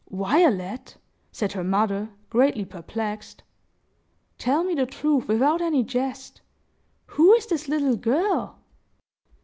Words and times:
"Violet," 0.09 0.97
said 1.31 1.51
her 1.51 1.63
mother, 1.63 2.09
greatly 2.31 2.65
perplexed, 2.65 3.43
"tell 4.39 4.63
me 4.63 4.73
the 4.73 4.87
truth, 4.87 5.27
without 5.27 5.61
any 5.61 5.83
jest. 5.83 6.41
Who 7.05 7.33
is 7.33 7.45
this 7.45 7.67
little 7.67 7.97
girl?" 7.97 8.57